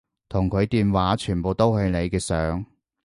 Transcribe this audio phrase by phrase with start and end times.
[0.27, 2.65] 同佢電話全部都係你嘅相